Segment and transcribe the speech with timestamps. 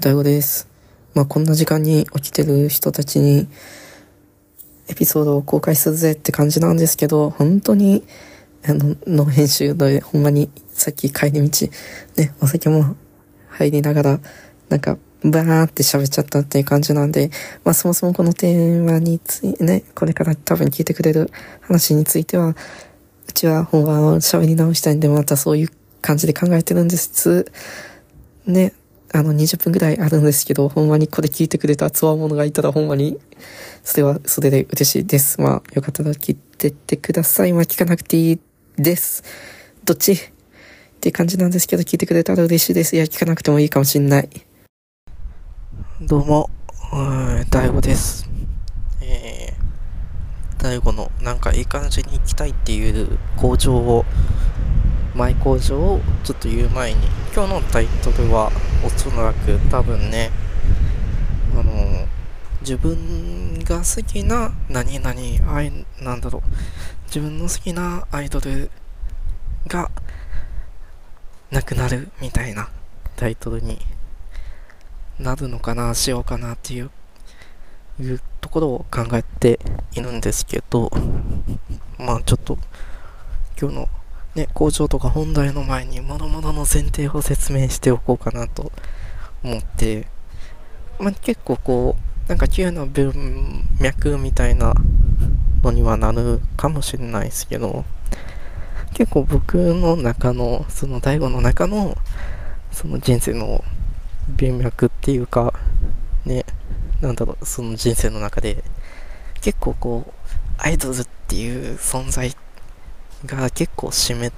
[0.00, 0.66] 大悟です。
[1.14, 3.48] まあ、こんな時間に起きてる人たちに、
[4.88, 8.02] エピソードを公開するぜって感じなんですけど、本当に、
[8.64, 11.68] あの、の編集で、ほんまに、さっき帰り道、
[12.16, 12.96] ね、お酒も
[13.50, 14.20] 入りながら、
[14.70, 17.30] なんか、バーって喋っちゃったっていう感じなんで、
[17.62, 21.30] まあそもそもこのテーマについてね、これから多分聞いてくれる
[21.60, 22.56] 話については、
[23.28, 25.68] うちは本番を喋り直したいんで、またそういう
[26.00, 27.44] 感じで考えてるんです。
[28.46, 28.72] ね、
[29.12, 33.18] あの20分ぐらいあるんですけど、ほんまにこれ聞いてくれたつわものがいたらほんまに、
[33.82, 35.40] それはそれで嬉しいです。
[35.40, 37.52] まあ、よかったら聞いてってください。
[37.52, 38.40] まあ、聞かなくていい
[38.76, 39.24] です。
[39.84, 40.12] どっち？
[40.12, 40.18] っ
[41.00, 42.94] て感じなんですけど、聞いてくれたら嬉しいです。
[42.94, 44.28] いや、聞かなくてもいいかもしんない。
[46.02, 46.50] どうも、
[47.50, 48.28] 大悟です。
[49.02, 54.04] えー、大悟のなんかいい感じに行きたいっていう工場を、
[55.14, 57.00] マイ工場をちょっと言う前に、
[57.32, 58.50] 今日のタイトルは
[58.84, 60.32] おそらく多分ね、
[61.54, 62.08] あの、
[62.60, 66.42] 自分が好きな何々アイ、なんだろう、
[67.06, 68.68] 自分の好きなアイドル
[69.68, 69.92] が
[71.52, 72.68] なくなるみたいな
[73.14, 73.78] タイトルに
[75.20, 76.90] なるのかな、しようかなっていう、
[78.00, 79.60] いうところを考えて
[79.92, 80.90] いるんですけど、
[81.96, 82.58] まあちょっと
[83.56, 83.88] 今日の
[84.40, 88.72] ね、工場とか本題の前に、もろもろの前提を説明しておこうかなと
[89.44, 90.06] 思って、
[90.98, 94.72] まあ、結構こう、なんか急な文脈みたいな
[95.62, 97.84] のにはなるかもしれないですけど、
[98.94, 101.98] 結構僕の中の、その大悟の中の、
[102.72, 103.62] その人生の
[104.28, 105.52] 文脈っていうか、
[106.24, 106.46] ね、
[107.02, 108.64] なんだろう、その人生の中で、
[109.42, 110.12] 結構こう、
[110.56, 112.49] アイドルっていう存在って
[113.26, 114.32] が結構占め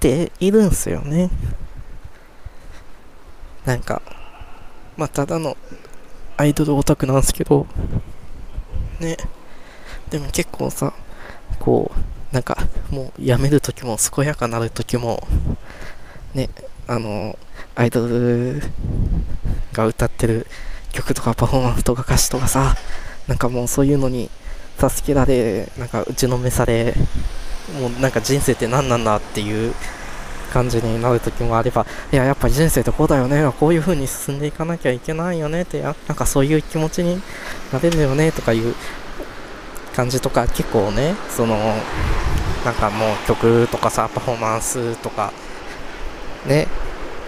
[0.00, 1.30] ているんすよね。
[3.64, 4.02] なんか、
[4.96, 5.56] まあ、ただの
[6.36, 7.66] アイドルオタクなんですけど、
[9.00, 9.16] ね。
[10.10, 10.92] でも結構さ、
[11.58, 12.58] こう、なんか、
[12.90, 15.26] もうやめるときも健やかなるときも、
[16.34, 16.50] ね、
[16.86, 17.38] あの、
[17.74, 18.60] アイドル
[19.72, 20.46] が歌ってる
[20.92, 22.76] 曲とかパフォーマンスとか歌詞とかさ、
[23.26, 24.30] なんかもうそういうのに
[24.78, 26.94] 助けられ、なんか打ちのめされ、
[27.72, 29.74] もうなんか人生って何なんだっていう
[30.52, 37.20] 感じになる時もあれば、いや、やっぱり人生ってこうだよね、こういう風に進んでいかなきゃいけないよねって、やなんかそういう気持ちに
[37.72, 38.74] なれるよねとかいう
[39.96, 41.56] 感じとか、結構ね、その、
[42.64, 45.32] なんかもう曲とかさ、パフォーマンスとか、
[46.46, 46.68] ね、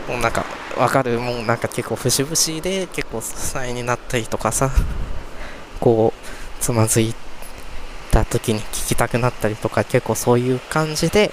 [0.09, 0.45] もうなんか
[0.77, 4.71] わかる、もうなんか結構節々で結構支えになったりとかさ、
[5.81, 7.26] こう、つまずいて
[8.17, 11.31] た時に聞きたくなったりとか結構そういう感じで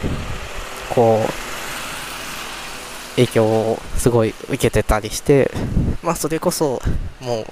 [0.94, 5.50] こう影響をすごい受けてたりして
[6.02, 6.82] まあそれこそ
[7.22, 7.46] も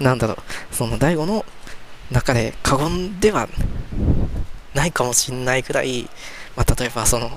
[0.00, 1.44] うなんだろうその DAIGO の
[2.10, 3.48] 中で過言では
[4.74, 6.08] ないかもしんないくらい、
[6.56, 7.28] まあ、例えばその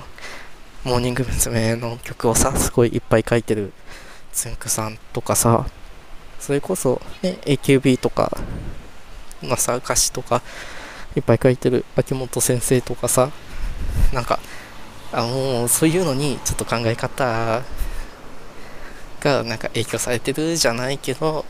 [0.85, 1.75] モーニング娘。
[1.75, 3.73] の曲をさすごいいっぱい書いてる
[4.31, 5.65] つんくさんとかさ
[6.39, 8.31] それこそね AKB とか
[9.43, 10.41] のさ歌詞とか
[11.15, 13.31] いっぱい書いてる秋元先生とかさ
[14.13, 14.39] なんか
[15.11, 17.61] あもうそういうのにちょっと考え方
[19.21, 21.45] がなんか影響されてるじゃないけど、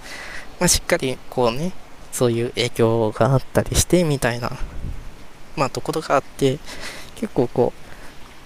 [0.60, 1.74] まあ、しっかりこうね
[2.12, 4.52] そういう影響があったりしてみたいな
[5.56, 6.58] まあところがあって
[7.16, 7.74] 結構こ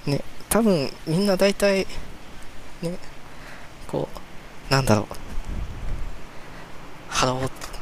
[0.08, 1.86] うね多分みんな大体
[2.82, 2.98] ね
[3.88, 4.10] こ
[4.70, 5.24] うなんだろう。
[7.14, 7.73] ハロー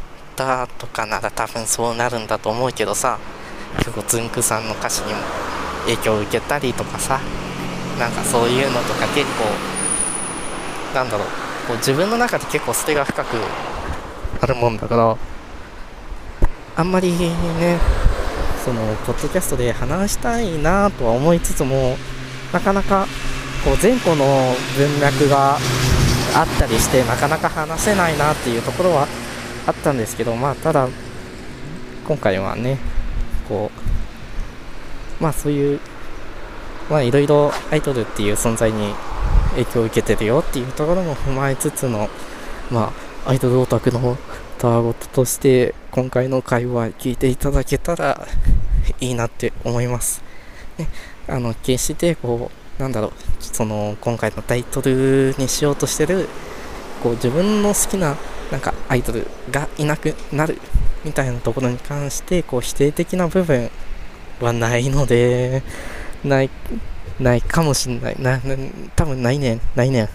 [0.78, 3.20] とかなら多分そうなるんだと思うけどさ
[3.78, 5.20] 結構つんくさんの歌詞にも
[5.86, 7.20] 影響を受けたりとかさ
[8.00, 9.46] なんかそういうのとか結構
[10.96, 11.28] なんだろう
[11.68, 13.38] こう自分の中で結構捨てが深く
[14.42, 15.18] あるもんだから
[16.76, 17.78] あんまりね
[18.64, 21.96] そのポッドキャストで話したいなとは思いつつも
[22.54, 23.08] なかなか
[23.64, 25.58] こう前後の文脈が
[26.34, 29.08] あったりしてなかなか話せないなっていうところは
[29.72, 30.90] あったんですけど、まあ、ただ、
[32.06, 32.78] 今回はね、
[33.48, 33.72] こ
[35.20, 35.80] う、まあそういう、
[36.90, 38.94] まあいろいろアイドルっていう存在に
[39.52, 42.10] 影響を受けてるよっていうところも踏まえつつの、
[42.70, 42.92] ま
[43.26, 44.18] あ、アイドルオタクの
[44.58, 48.28] ターゴットとして、今回の会話聞いていただけたら
[49.00, 50.22] いいなって思います。
[50.78, 50.88] ね、
[51.28, 56.28] あの、決して、こう、なんだろう、その、今回のタイトルにしようとしてる、
[57.04, 58.18] こう、自分の好きな
[58.52, 60.60] なんかアイドルがいなくなる
[61.04, 63.72] みたいなところに関してこう否定的な部分
[64.40, 65.64] はないので
[66.24, 66.50] ない
[67.20, 68.56] ないかもしんないなな
[68.96, 70.10] 多分ないねんないねん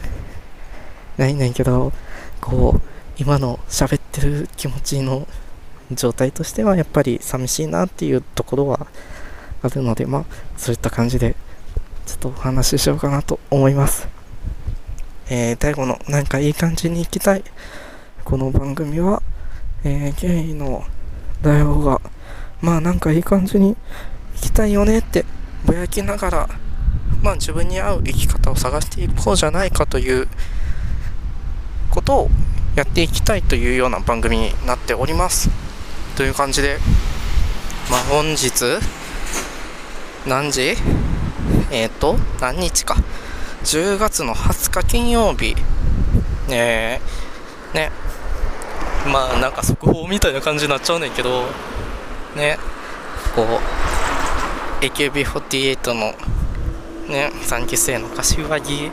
[1.16, 1.92] ないねんけど
[2.40, 2.80] こう、
[3.18, 5.26] 今の喋ってる気持ちの
[5.90, 8.86] 状態としてはやっぱり寂しいなっていうところは
[9.62, 10.24] あるので、まあ、
[10.56, 11.34] そういった感じで、
[12.06, 14.06] ちょっとお話ししようかなと思います。
[15.28, 17.42] えー、大悟のなんかいい感じに行きたい。
[18.26, 19.22] この番組は、
[19.84, 20.82] えー、ゲイの
[21.42, 22.00] 大悟が、
[22.60, 23.76] まあなんかいい感じに
[24.34, 25.24] 行きたいよねって
[25.64, 26.48] ぼやきながら、
[27.22, 30.26] まあ自分に合う生き方を探していこうじゃないかという
[31.92, 32.30] ことを
[32.74, 35.48] やっていきたいというような番組になっております。
[36.16, 36.78] という感じで、
[37.92, 38.50] まあ本日、
[40.26, 40.74] 何時？
[41.70, 42.96] えっ、ー、と、何日か。
[43.62, 45.54] 10月の20日金曜日。
[46.48, 47.00] ね
[47.74, 47.90] ね。
[49.10, 51.44] まあなんか速報みたいな感じになっちゃうねんけど、
[52.34, 52.58] ね。
[53.34, 56.14] こう、AKB48 の
[57.08, 58.90] ね、3期生の柏木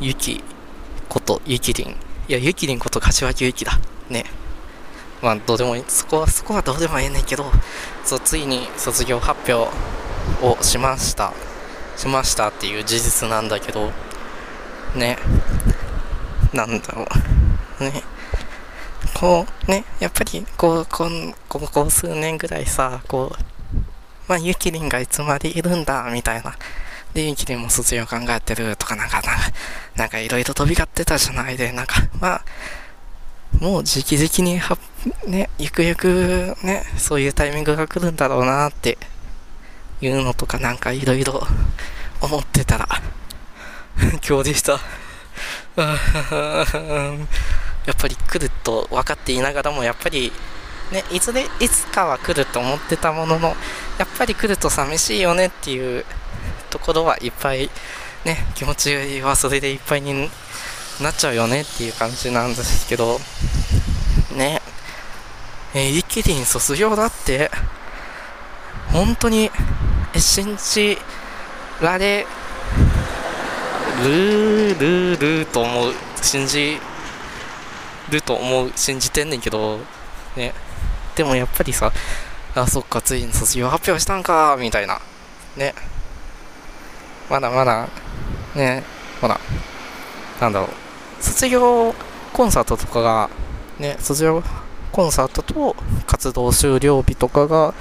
[0.00, 0.42] ゆき
[1.08, 1.88] ことゆきりん。
[1.88, 1.94] い
[2.28, 3.72] や、ゆきりんこと柏木ゆきだ。
[4.08, 4.24] ね。
[5.20, 5.84] まあ、どうでもいい。
[5.88, 7.50] そこは、そこはどうでもいいねんけど、
[8.04, 9.74] そう、ついに卒業発表
[10.42, 11.32] をしました。
[11.96, 13.90] しましたっていう事実なんだけど、
[14.94, 15.18] ね。
[16.52, 17.06] なんだろ
[17.80, 17.84] う。
[17.84, 18.02] ね。
[19.14, 23.76] こう、ね、やっぱり、こう、こん、ここ数年ぐらいさ、こう、
[24.28, 26.54] まあ、ゆきりんがいつまでいるんだ、みたいな。
[27.14, 29.22] で、ゆきりんも卒業考えてるとかなんか、
[29.96, 32.44] なんかいろいろ飛び交ってたじゃないで、なんか、まあ、
[33.60, 34.78] もう時期的には、
[35.26, 38.98] ね、ゆくゆくね、そういうタイミングが来るんだろうなって
[40.00, 41.42] いうのとかなんかいろいろ
[42.20, 42.88] 思ってたら、
[44.28, 44.78] 今日でした。
[47.86, 50.32] やっぱり来ると分かっていながらも、やっぱり
[50.92, 53.56] ね、いずれ、いつかは来ると思ってたものの、
[53.98, 56.04] やっぱり来ると寂しいよねっていう
[56.70, 57.70] ところはいっぱい、
[58.24, 60.30] ね、気持ちはそれでいっぱいに
[61.00, 63.20] なっちゃうよねっていう感じなんですけど、
[64.34, 64.62] ね、
[65.74, 67.50] えー、イキリン卒業だって、
[68.92, 69.50] 本当に、
[70.14, 70.96] え、信じ
[71.82, 72.26] られ
[74.04, 75.92] る、る、ると思う。
[76.22, 76.78] 信じ
[78.10, 78.72] ると思う。
[78.76, 79.78] 信じてんねんけど、
[80.36, 80.52] ね。
[81.16, 81.92] でもやっぱりさ、
[82.54, 85.00] あ、そっか、ついに卒業発表したんか、みたいな。
[85.56, 85.74] ね。
[87.28, 87.88] まだまだ、
[88.54, 88.82] ね、
[89.20, 89.38] ほら、
[90.40, 91.22] なんだろう。
[91.22, 91.94] 卒業
[92.32, 93.30] コンサートとかが、
[93.78, 94.42] ね、卒業
[94.92, 97.74] コンサートと活動終了日とかが、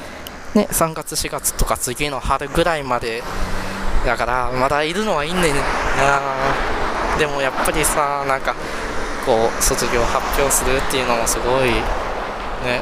[0.53, 3.23] ね、3月4月とか次の春ぐらいまで
[4.07, 5.61] だからまだいるのはいいんねんな。
[7.19, 8.55] でもやっぱりさなんか
[9.25, 11.71] こう卒業発表するっていうのもすごい
[12.63, 12.81] ね。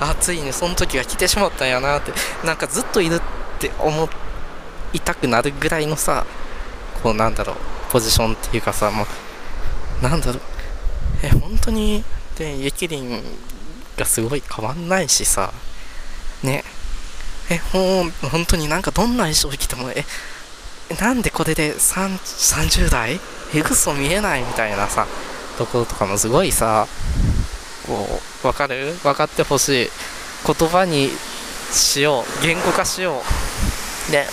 [0.00, 2.12] あついにその時が来てしまったんやなって。
[2.44, 3.20] なんかずっといるっ
[3.60, 4.08] て思
[4.92, 6.26] いたくなるぐらいのさ
[7.04, 7.56] こうなんだろう
[7.92, 10.40] ポジションっていうかさもうなんだろう。
[11.22, 12.02] え本当に
[12.36, 13.22] でゆきりん
[13.96, 15.52] がすごい変わんないしさ。
[16.42, 16.64] ね。
[17.48, 20.04] えほん本当になんかどんな衣装着てもえ
[21.00, 23.20] なんでこれで30代？
[23.54, 25.06] えぐそ見えないみたいなさ
[25.56, 26.86] ところとかもすごいさ
[27.86, 28.94] こう、わかる？
[29.02, 29.90] 分かってほしい。
[30.46, 31.10] 言葉に
[31.70, 32.42] しよう。
[32.42, 33.22] 言語化しよ
[34.08, 34.12] う。
[34.12, 34.26] で、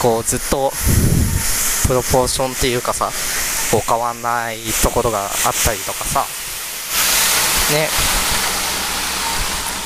[0.00, 0.72] こう、ずっと、
[1.86, 3.10] プロポーションっていうかさ、
[3.70, 5.30] こう変わんないところがあっ
[5.64, 6.24] たりとかさ、
[7.72, 7.88] ね、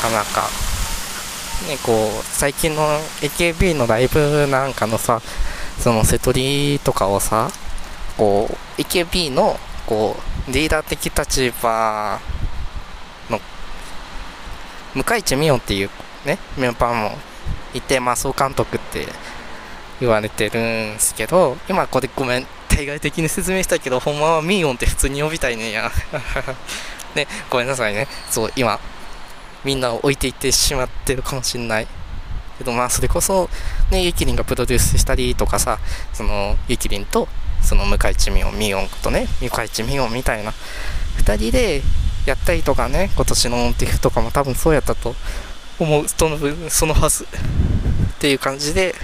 [0.03, 0.49] なかなか、
[1.69, 2.83] ね、こう、最近の
[3.21, 5.23] AKB のライブなんかのさ、
[5.79, 7.51] その瀬戸りとかをさ、
[8.17, 10.17] こう、AKB の、こ
[10.49, 12.21] う、リーダー的立場
[13.31, 13.41] の
[14.95, 15.91] 向井地美音っていう
[16.27, 17.19] ね、メンバーも
[17.73, 19.07] いて、まあ、総監督って
[20.01, 25.91] 言われてるんですけど、今これごめん、対外的に説明したけど、ほんまはミーオンって普通に呼びたいねや。
[27.15, 28.09] ね、ごめんなさいね。
[28.31, 28.81] そう、今、
[29.65, 31.87] みんなを置いていってしまってるかもしんない。
[32.59, 33.49] けどまあ、それこそ、
[33.91, 35.79] ね、ゆきりんがプロデュースしたりとかさ、
[36.13, 37.29] その、ゆきりんと、
[37.63, 40.53] その向井地美音、ミーオンとね、向井地美音みたいな、
[41.17, 41.83] 二人で
[42.27, 45.15] やったりとかね、今年のティフとかも多分そうやったと
[45.79, 47.27] 思う、そのそのはずっ
[48.19, 48.95] ていう感じで、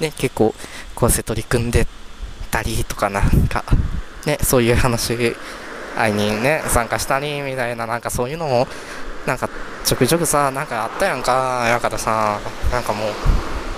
[0.00, 0.54] ね、結構、
[0.94, 1.86] こうせ取り組んで
[2.50, 3.64] たりとかなんか、
[4.26, 5.36] ね、そういう話、
[5.96, 8.66] 会いにね、参加したりみたいな、なんかそういうのも、
[9.26, 9.48] なんか
[9.84, 13.04] ちょくちょくさ、なんかあったやんか、やからさ、なんかも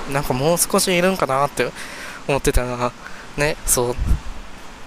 [0.08, 1.70] う、なんかもう少しいるんかなって
[2.28, 2.92] 思ってたら、
[3.36, 3.94] ね、そ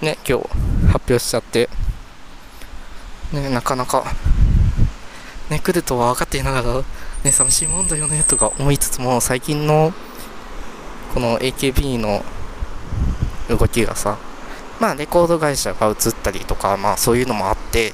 [0.02, 0.48] う、ね、今日
[0.92, 1.70] 発表しちゃって、
[3.34, 4.04] ね、なかなか、
[5.50, 6.84] ね、来るとは分かっていながら、
[7.24, 9.94] ね、寂しいもんだよね、とか思いつつも、最近の、
[11.14, 12.24] この AKB の
[13.50, 14.18] 動きがさ、
[14.80, 17.94] まあレコード会社が移ったりとか、まあそういうのもあって、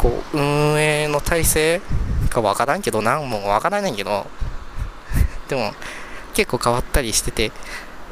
[0.00, 1.80] こう、運営の体制
[2.30, 3.18] かわからんけど、な。
[3.20, 4.26] んもわからないけど、
[5.48, 5.72] でも
[6.32, 7.52] 結構変わったりしてて、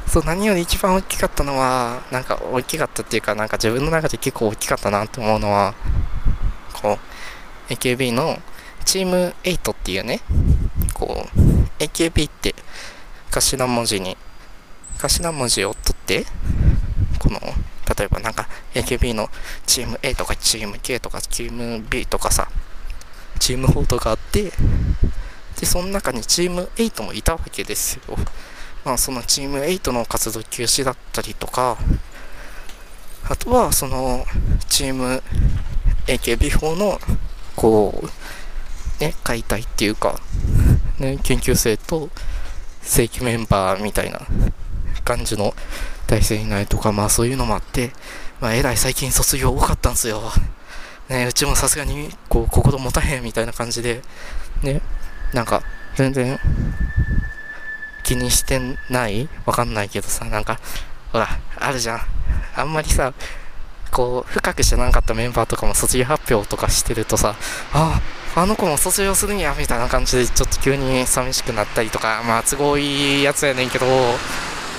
[0.07, 5.75] そう、何より一番大きかったのは、なんか大きかったっていうか、なんか自分の中で結構大きかったなって思うのは、
[6.75, 6.99] こ
[7.71, 8.39] う、AKB の
[8.85, 10.21] チーム8っていうね、
[10.93, 12.55] こう、AKB って
[13.31, 14.17] 頭文字に、
[14.99, 16.27] 頭文字を取って、
[17.19, 17.41] この、
[17.97, 19.29] 例えばなんか AKB の
[19.67, 22.49] チーム A とかチーム K とかチーム B とかさ、
[23.39, 24.53] チーム4とかあって、
[25.59, 28.17] で、その中にチーム8もいたわけですよ。
[28.85, 31.79] まあ、そのチーム8の活動休止だったりとか、
[33.29, 34.25] あとは、その、
[34.69, 35.23] チーム
[36.07, 37.01] AKB4 の、
[37.57, 40.21] こう、ね、解体っていうか、
[40.99, 42.09] ね、研究生と
[42.83, 44.21] 正規メンバーみたいな
[45.05, 45.55] 感じの
[46.09, 47.93] 体制になるとか、まあそういうのもあって、
[48.41, 50.21] まあえらい最近卒業多かったんですよ。
[51.09, 54.03] ね、うちもさすがに、こう、心持たへんみたいな感じで、
[54.63, 54.83] ね、
[55.33, 55.63] なんか、
[55.95, 56.39] 全然、
[58.03, 58.61] 気にして
[58.91, 59.29] ない？
[59.47, 60.61] わかんないけどさ、なんか、
[61.13, 62.01] ほら、あるじゃん。
[62.57, 63.15] あんまりさ、
[63.91, 67.37] こう、深く知らなかったメンバーとかも卒業発表とかしてるとさ、
[67.73, 68.01] あ
[68.35, 73.87] あ、あの子も卒業するんや、みたいな感じで、ちょっと急に寂しくなったりとか、まあ、都合いいやつやねんけど、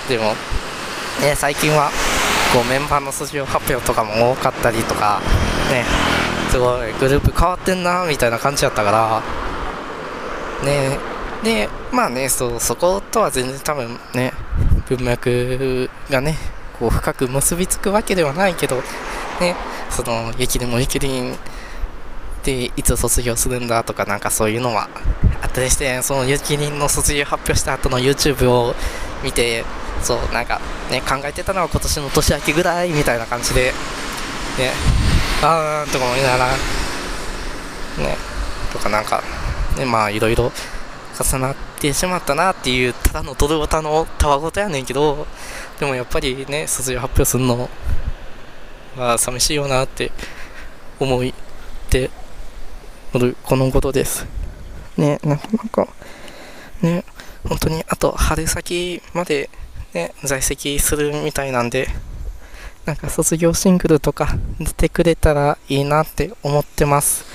[0.08, 0.36] でも、
[1.22, 1.92] ね、最近は、
[2.54, 5.22] こう、メンバーの卒業発表とかも多かったりとか、
[5.70, 5.84] ね、
[6.50, 9.22] すごい、グループ変わってんな、みたいな感じやったから、
[10.66, 10.98] ね、
[11.44, 14.34] で、まあね、そう、そことは全然多分ね、
[14.88, 16.38] 文脈がね、
[16.80, 18.78] こう深く結びつくわけではないけど、
[19.40, 19.56] ね、
[19.90, 21.38] その、雪でも雪林
[22.44, 24.90] でいつ卒業するんだとかなんかそういうのは
[25.42, 28.76] あったりして、その雪林の卒業発表した後の YouTube を
[29.24, 29.66] 見て、
[30.02, 33.74] そう、なんかね、考えてたのは今年の年明けぐらいみたいな感じで、
[34.58, 34.72] ね、
[35.42, 38.18] あーんとか思いいなら、ね、
[38.72, 39.22] とかなんか、
[39.78, 40.52] ね、まあいろいろ
[41.22, 45.28] 重なってしまったなっていう、ただのドルオタのたわごとやねんけど、
[45.80, 47.70] でもやっぱりね、卒業発表するの
[48.98, 50.12] は寂しいよなって
[51.00, 51.22] 思っ
[51.90, 52.10] て
[53.14, 54.26] おる、このことです。
[54.98, 55.88] ね、なかなか、
[56.82, 57.06] ね、
[57.48, 59.50] 本当にあと春先まで
[59.94, 61.88] ね、在籍するみたいなんで、
[62.86, 67.26] なんか卒業シングルとか出てくれたらいいなって思ってます。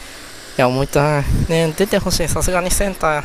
[0.57, 1.25] いや、思いたい。
[1.49, 2.29] ね、出てほしい。
[2.29, 3.25] さすがにセンター、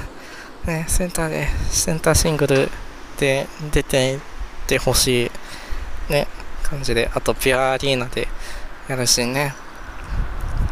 [0.66, 2.70] ね、センターで、センターシングル
[3.18, 4.20] で出てっ
[4.68, 6.28] てほしい、ね、
[6.64, 8.28] 感じで、あと、ピュアアリーナで
[8.88, 9.54] やるしね、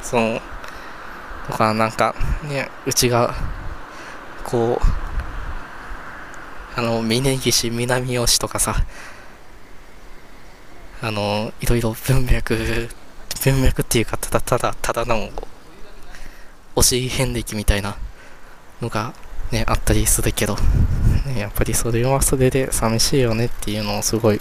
[0.04, 0.42] そう、
[1.48, 3.34] とか、なんか、ね、うちが、
[4.44, 5.07] こう、
[6.78, 8.86] あの、峯岸南吉とかさ、
[11.02, 12.88] あの、いろいろ文脈、
[13.44, 15.32] 文脈っていうか、ただただ、ただの、
[16.76, 17.98] 推し遍歴みたいな
[18.80, 19.16] のが
[19.52, 20.56] ね、あったりするけど、
[21.26, 24.40] ね、やっぱりそれはそれで寂しいよねっていうのをすごい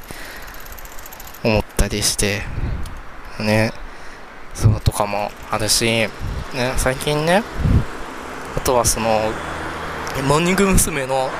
[1.42, 2.42] 思ったりして、
[3.40, 3.72] ね、
[4.52, 6.10] そうとかもあるし、ね、
[6.76, 7.42] 最近ね、
[8.54, 9.32] あとはその、
[10.28, 11.06] モーニング娘。
[11.06, 11.30] の、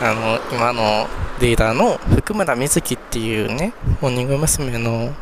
[0.00, 1.08] あの、今の
[1.40, 4.78] リーダーの福村瑞希っていうね、モーニング娘。
[4.78, 5.12] の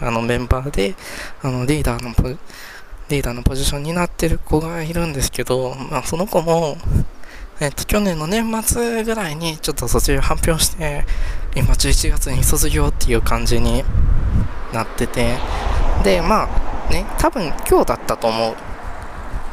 [0.00, 0.94] あのメンバーで、
[1.42, 2.10] あのリーダーの
[3.08, 6.76] リーダーのポジションになってる子がいるんですけど、まあ、その子も、
[7.60, 11.04] えっと、去年の年末ぐらいにちょっと卒業発表して、
[11.54, 13.82] 今11月に卒業っていう感じに
[14.72, 15.36] なってて、
[16.04, 16.48] で、ま
[16.88, 18.54] あ、ね、多分今日だったと思う。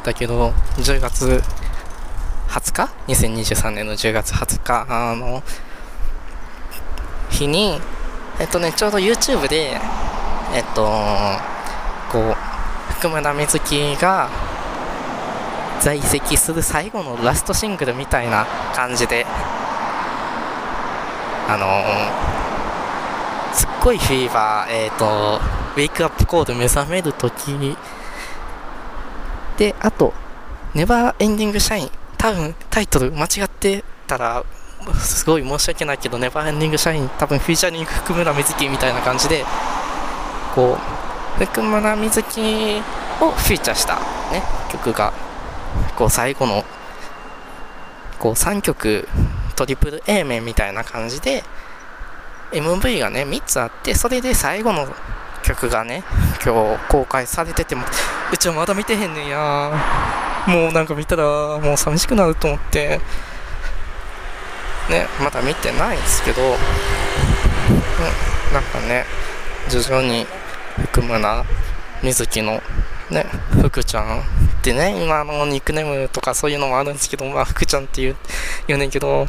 [0.04, 1.42] だけど、10月
[2.48, 5.42] 20日 ?2023 年の10月20日、あの、
[7.30, 7.80] 日に、
[8.40, 9.78] えっとね、ちょうど YouTube で、
[10.54, 10.86] えっと、
[12.10, 14.28] こう、福村瑞希が
[15.80, 19.26] 在籍する最後のラストシングルみたいな感じで
[21.48, 21.66] あの、
[23.54, 25.40] すっごいフィーバー、えっ、と、
[25.76, 27.76] ウェイクアップコール目覚めるとき
[29.56, 30.12] で、あと、
[30.74, 31.90] ネバーエンディングシャイン、
[32.26, 34.44] 多分タイトル間違ってたら、
[34.98, 39.44] すごい申し訳ないけど、ネバーエンディングシャイン、多分フィーチャリング福村瑞希みたいな感じで、
[40.52, 40.76] こ
[41.40, 42.82] う、福村瑞希
[43.20, 43.94] をフィーチャーした、
[44.32, 44.42] ね、
[44.72, 45.12] 曲が、
[45.94, 46.64] こう最後の、
[48.18, 49.06] こう3曲
[49.54, 51.44] トリプル A 面みたいな感じで、
[52.50, 54.88] MV がね、3つあって、それで最後の
[55.44, 56.02] 曲がね、
[56.44, 57.84] 今日公開されてても、
[58.32, 60.35] うちはまだ見てへんねんや。
[60.46, 63.00] もうなんか見たら、もう寂しくなると思って、
[64.90, 69.04] ね、まだ見てないんですけど、うんなんかね
[69.68, 70.26] 徐々に
[70.80, 71.44] 含むな
[72.02, 72.60] 水木の
[73.10, 73.26] ね
[73.60, 74.22] 福ちゃんっ
[74.62, 78.16] てね今のニックネームとかそういうのもあるんですけどまあ福ちゃんっていう
[78.66, 79.26] 言うねんけど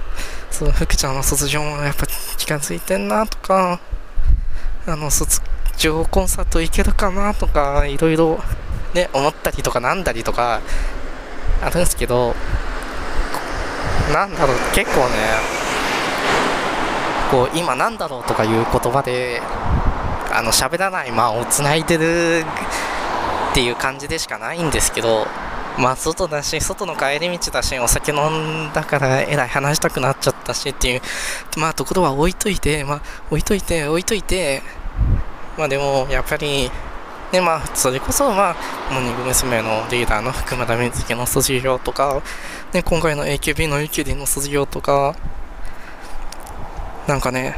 [0.52, 2.06] そう福ちゃんの卒業もやっぱ
[2.38, 3.80] 近づいてんなとか
[4.86, 5.42] あの卒
[5.80, 8.40] 業コンサート行けるかなとかいろいろ
[8.94, 10.62] ね思ったりとかなんだりとか
[11.62, 12.36] あるんですけど
[14.14, 15.58] なんだろう結構ね
[17.32, 19.42] こう今なんだろうとかいう言葉で
[20.34, 22.46] あの喋らない間をつないでる
[23.52, 25.26] っていう感じでしかないんですけど
[25.78, 31.02] まあ外だし外の帰り道だしお酒飲んだからえらい話したくなっちゃったしっていう
[31.58, 34.62] まあところは置いといてまあ置いといて置いといて
[35.58, 36.72] まあでもやっぱり
[37.32, 38.56] ねまあそれこそまあ
[38.92, 39.62] モーニング娘。
[39.62, 42.22] のリーダーの福村瑞希の卒業とか
[42.74, 45.16] ね今回の AKB のゆきりの卒業とか
[47.08, 47.56] なんかね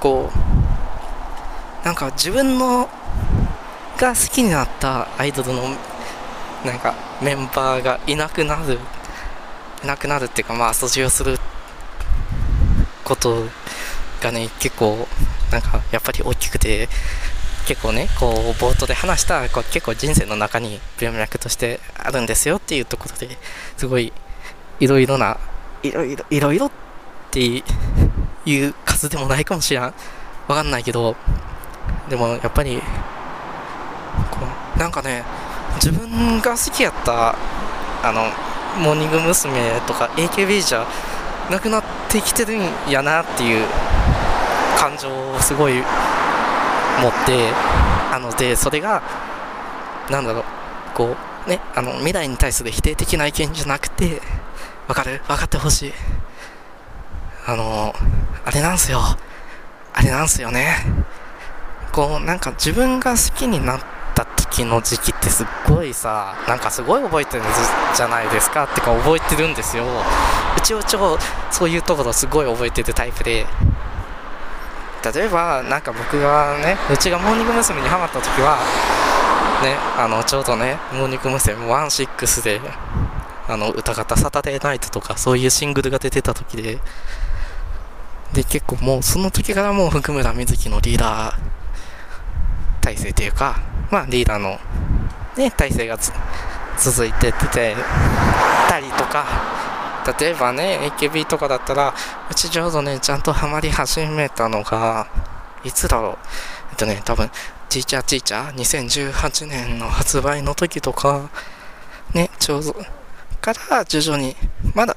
[0.00, 2.88] こうなんか自分の
[3.98, 5.62] が好きになったアイドルの
[6.64, 8.78] なんかメンバーがいなくなる
[9.84, 11.38] いなくなるっていうかまあ卒業する
[13.04, 13.44] こと
[14.20, 15.06] がね結構
[15.50, 16.88] なんかやっぱり大きくて
[17.66, 23.36] 結構ねこう冒頭で話したこう結構人生の中に文脈としてあるんですよっていうところで
[23.76, 24.12] すごい
[24.80, 25.38] いろいろな
[25.82, 26.70] いろいろいろいろっ
[27.30, 29.92] ていう数でもないかもしれんわ
[30.48, 31.16] かんないけど
[32.08, 32.78] でもやっぱり
[34.30, 34.38] こ
[34.76, 35.24] うなんかね
[35.76, 37.36] 自分が好きやった
[38.02, 38.22] あの
[38.82, 39.80] モーニング娘。
[39.86, 40.86] とか AKB じゃ
[41.50, 43.66] なくなってきてるんやなっていう
[44.78, 45.82] 感情をすごい
[47.02, 47.50] 持って
[48.12, 49.02] あのでそれが
[50.10, 50.44] なんだろう
[50.94, 54.20] こうねあの未来に対する否定的な意見じゃなくて
[54.88, 55.20] わかる？
[55.26, 55.92] 分かってほしい。
[57.46, 57.92] あの
[58.44, 59.00] あれなんすよ。
[59.92, 60.76] あれなんすよね。
[61.92, 63.80] こうなんか自分が好きになっ
[64.14, 67.42] た時の時期ってすっごいさなんかすごい覚えてる
[67.94, 68.64] じゃないですか？
[68.64, 69.84] ってか覚えてるんですよ。
[70.56, 71.18] うちは超
[71.50, 73.46] そういうところすごい覚えてるタイプで。
[75.12, 77.80] 例えばなんか僕がねうちがモーニング娘。
[77.80, 78.56] にハマった時は
[79.62, 81.56] ねあのちょうどねモーニング娘。
[81.56, 82.60] 16で
[83.48, 86.78] あの歌方サタデーナイトとかそういうシングルが出てた時で
[88.32, 91.34] で結構もうその時からもう福村瑞希のリーダー
[92.82, 94.58] 体制というかまあリーダーの
[95.36, 95.96] ね体制が
[96.76, 97.76] 続いてて
[98.68, 99.55] たりとか
[100.18, 101.94] 例えばね AKB とかだったら
[102.30, 105.08] うちちょうどねちゃんとハマり始めたのが
[105.64, 106.18] いつだろう？
[106.70, 107.28] えっとね多分
[107.68, 111.30] ティーチャーティーチャー2018年の発売の時とか
[112.14, 112.74] ねちょうど
[113.40, 114.36] から徐々に
[114.74, 114.96] まだ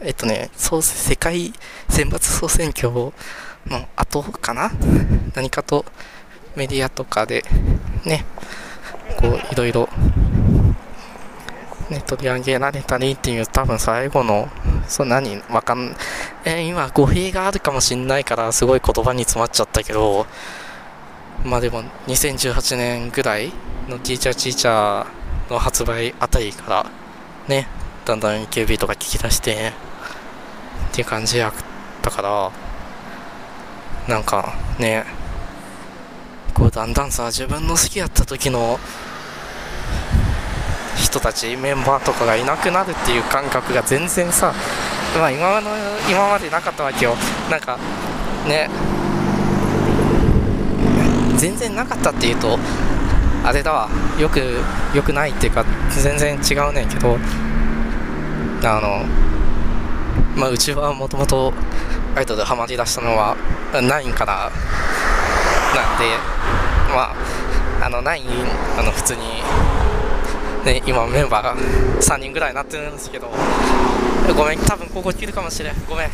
[0.00, 1.52] えっとね総世界
[1.88, 3.12] 選抜総選挙の
[3.96, 4.70] 後かな？
[5.34, 5.84] 何かと
[6.54, 7.44] メディアとかで
[8.04, 8.24] ね
[9.18, 9.88] こういろいろ
[11.90, 14.48] ね、取り上げられたりっていう多分最後の、
[14.88, 15.94] そん何わかん、
[16.44, 20.26] えー、今語弊があるかもしんないからすごい言葉に詰まっちゃったけど、
[21.44, 23.52] まあでも2018年ぐらい
[23.88, 26.86] のティーチャーティーチャーの発売あたりから
[27.48, 27.68] ね、
[28.04, 29.72] だんだん AKB とか聞き出して
[30.90, 31.52] っていう感じやっ
[32.02, 32.50] たから、
[34.08, 35.04] なんかね、
[36.52, 38.80] こうだんだんさ、自分の好きやった時の
[40.96, 44.52] 人たちメンバーとかがいなくなるっていう感覚が全然さ、
[45.16, 45.70] まあ、今の
[46.10, 47.14] 今までなかったわけよ。
[47.50, 47.78] なんか
[48.46, 48.68] ね。
[51.36, 52.58] 全然なかったっていうと
[53.44, 53.88] あれだわ。
[54.18, 54.40] よく
[54.94, 57.18] よくないっていうか全然違うねんけど。
[58.64, 59.04] あの
[60.34, 61.52] まあうちはもともと
[62.16, 63.36] アイドルハマりだしたのは
[63.72, 64.50] 9から
[65.74, 66.16] なんで
[66.92, 68.22] まああの9
[68.78, 69.22] あの普通に
[70.66, 71.56] ね、今メンバーが
[72.00, 73.30] 3人ぐらいになってるんですけど。
[74.36, 75.74] ごめん多分ここ切るかもしれん。
[75.88, 76.10] ごめん。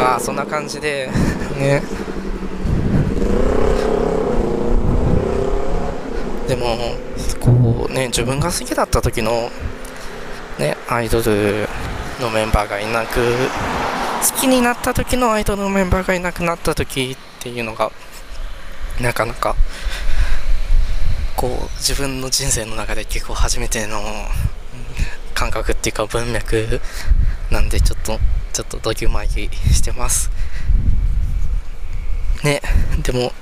[0.00, 1.10] ああそんな感じで。
[1.58, 1.82] ね。
[6.48, 6.76] でも
[7.38, 9.50] こうね自分が好きだった時の
[10.58, 11.68] ねアイドル
[12.20, 17.92] のメンバーがいなく好きになった時のアイドルのメンバーがいなくなった時っていうのが
[19.00, 19.54] なかなか
[21.40, 23.98] こう自分の人生の中で結構初めての
[25.32, 26.82] 感覚っていうか文脈
[27.50, 28.18] なんでちょっと
[28.52, 30.30] ちょっとドキュマギしてます。
[32.44, 32.60] ね
[33.02, 33.32] でも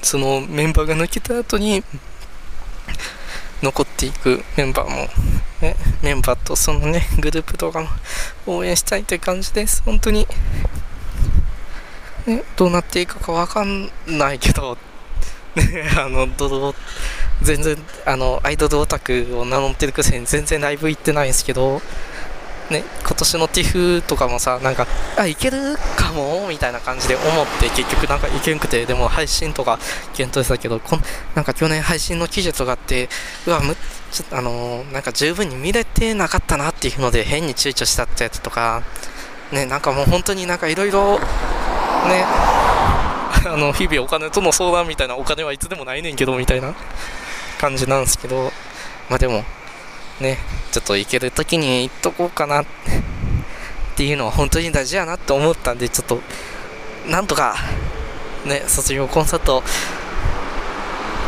[0.00, 1.84] そのメンバーが抜けた後に
[3.62, 4.96] 残っていくメンバーも、
[5.60, 7.88] ね、メンバーとそのねグループ動画も
[8.46, 9.82] 応援したいという感じです。
[9.82, 10.26] 本当に。
[12.26, 14.78] ね、どうなっていくかわかんないけど、
[15.98, 16.74] あの、ドド
[17.42, 21.80] 全然、あの、アイドルオタクを名乗ってるくせに全然ライブ行ってないんですけど、
[22.70, 26.46] ね、今年の TIFF とかもさ、なんか、あ、いけるかも？
[26.48, 29.78] みたいな感じで思って結局なんかいけんくて、でも配信とか
[30.14, 31.02] 検討したけど、こん
[31.34, 33.08] なんか去年配信の記事とかあって、
[33.46, 33.74] うわ、む
[34.12, 38.82] ちょっとあの、なんか十分に見れてなかったなっていうので変に躊躇したってやつとか、
[39.50, 42.26] ね、なんかもう本当になんかいろいろ、ね、
[43.46, 46.74] あの、日々お金との相談みたいなお金はいつでもないねんけどみたいな
[47.60, 48.52] 感じなんですけど、
[49.08, 49.44] まあでも、
[50.20, 50.38] ね、
[50.72, 52.64] ちょっと行ける時に行っとこうかなっ
[53.96, 56.20] ていうのは本当に大事やなって思ったんで、ちょっと、
[57.06, 57.56] なんとか、
[58.44, 59.62] ね、卒業コンサート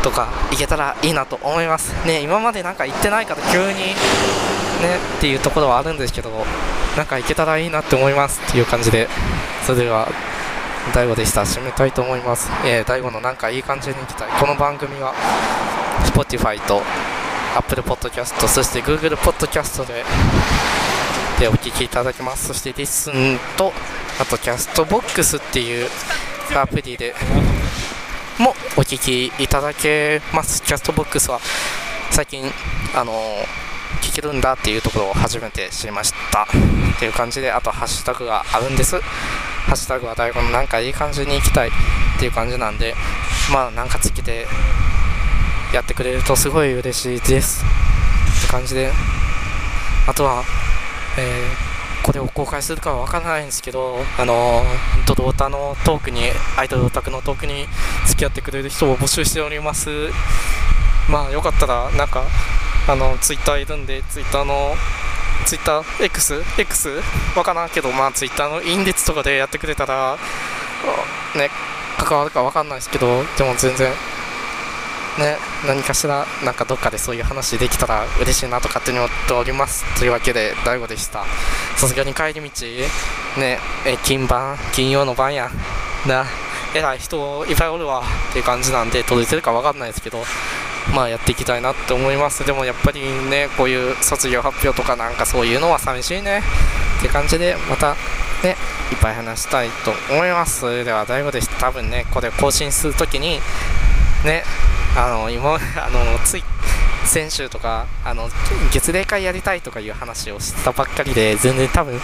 [0.03, 1.93] とか行けたらいいなと思います。
[2.05, 3.95] ね、今までなんか行ってないから急に
[4.81, 6.31] ね、っていうところはあるんですけど、
[6.97, 9.07] なんか行けたらいいなって思いますっていう感じで、
[9.65, 10.07] それでは、
[10.93, 11.41] 大悟でした。
[11.41, 12.49] 締めたいと思います。
[12.65, 14.29] えー、大悟のなんかいい感じに行きたい。
[14.39, 15.13] この番組は、
[16.05, 16.81] Spotify と
[17.55, 20.03] Apple Podcast、そして Google Podcast で、
[21.39, 22.47] でお聞きいただけます。
[22.47, 23.71] そして Listen と、
[24.19, 25.87] あと Castbox っていう
[26.55, 27.15] アプリで
[28.37, 30.61] もお聞きいただけます。
[30.63, 31.39] Castbox は
[32.09, 32.51] 最近、
[32.93, 33.13] あの
[34.01, 38.99] 聞けるんだっていうところを初めて知りましたっていう感じであとハッシュタグがあるんです
[39.71, 41.71] ハッシュタグは大悟のなんかいい感じに行きたいっ
[42.19, 42.93] ていう感じなんで
[43.53, 44.45] まあなんかつけて
[45.73, 47.63] やってくれるとすごい嬉しいです
[48.39, 48.91] って感じで
[50.09, 50.43] あとは、
[51.17, 54.61] えー、これを公開するかは分からないんですけどあの
[55.07, 56.19] ドドオタのトークに
[56.57, 57.65] アイドルオタクのトークに
[58.07, 59.89] 付き合ってくれる人を募集しております。
[61.09, 62.25] まあよかったらなんか
[62.89, 64.75] あのツイッターいるんでツイッターの
[65.45, 66.43] ツイッター X?
[66.57, 66.89] X?
[67.35, 70.17] わからんけどまあツイッターのインデッツとかでやってくれたら
[71.35, 71.49] ね
[71.97, 73.91] 関わるかわかんないですけどでも全然
[75.19, 79.83] ね、何かしら、なんかどっかでそういう話できたら嬉しいなと勝手に思っております。
[79.99, 81.25] というわけで、大悟でした。
[81.75, 82.65] さすがに帰り道、
[83.39, 85.49] ね、え、金晩、金曜の晩や。
[86.07, 86.25] な、
[86.73, 90.23] 偉い人いっぱいおるわっていう感じなんで、届いてるかわかんないですけど、
[90.93, 92.45] まあやっていきたいなって思います。
[92.45, 96.41] でもやっぱりね、こういう卒業発表とかなんかそういうのは寂しいね
[96.99, 97.95] って感じで、また
[98.43, 98.55] ね、
[98.91, 100.61] いっぱい話したいと思います。
[100.61, 101.55] それでは、大悟でした。
[101.67, 103.39] 多分ね、これ更新するときに、
[104.25, 104.43] ね、
[104.95, 106.43] あの今 あのつい
[107.05, 108.29] 先週とかあの
[108.71, 111.99] 月例会やりたいとかいう話をしたばっかりで全然多分、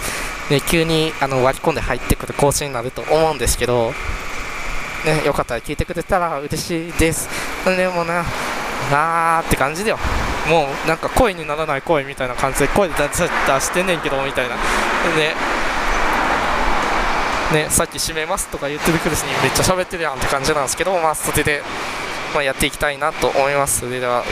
[0.50, 3.92] ね、急にあの割り込んで入ってくる更新になると思うんですけど、
[5.04, 7.28] ね、よかったら聞いてくれたら嬉しいです
[7.64, 8.24] でもな
[8.90, 9.98] なーって感じだよ。
[10.48, 14.54] もうなんか声にならない声みたいな感じで声で出してんねんけどみたいな。
[14.54, 15.34] ね
[17.52, 21.62] ね、さっき閉めますとか言ってるくるしにめっちゃ喋ってるやんって感じなんですけど、まあ、それで
[22.34, 23.80] まあ、やっていきたいなと思います。
[23.80, 24.22] それでは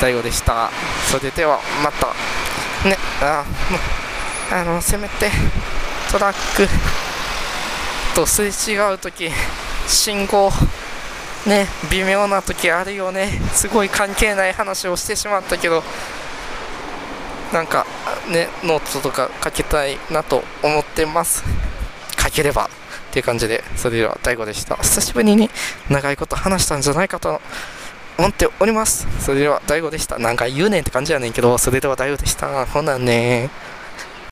[0.00, 0.70] 大悟でした。
[1.10, 2.06] それではまた。
[2.88, 3.44] ねあ
[4.52, 5.30] あのせめて
[6.12, 6.68] トラック
[8.14, 9.30] とすれ違う時
[9.88, 10.50] 信号
[11.46, 15.82] ね微妙な時あるよねすごい関係ない話をしてしまったけど
[17.52, 17.86] なんか
[18.28, 21.44] ねノートとか書きたいなと思ってます
[22.22, 24.74] 書ければっていう感じで、それでは DAIGO でした。
[24.74, 25.48] 久しぶりに
[25.88, 27.40] 長いこと話したんじゃないかと
[28.18, 29.06] 思っております。
[29.20, 30.18] それでは DAIGO でした。
[30.18, 32.66] なんか言うねんって感じやねんけど、それでは DAIGO でした。
[32.66, 33.50] ほなね